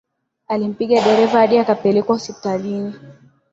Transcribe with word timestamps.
Alimpiga 0.47 1.01
dereva 1.03 1.35
hadi 1.39 1.57
akapelekwa 1.59 2.15
hospitalini 2.15 2.93